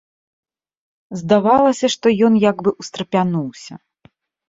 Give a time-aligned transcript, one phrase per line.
[1.19, 3.73] Здавалася, што ён як бы ўстрапянуўся.